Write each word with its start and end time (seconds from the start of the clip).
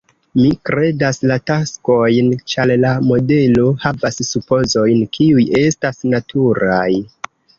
Mi 0.37 0.47
kredas 0.67 1.19
la 1.31 1.35
taksojn, 1.49 2.31
ĉar 2.53 2.71
la 2.85 2.93
modelo 3.09 3.67
havas 3.85 4.17
supozojn, 4.29 5.05
kiuj 5.19 5.47
estas 5.63 6.03
naturaj. 6.17 6.89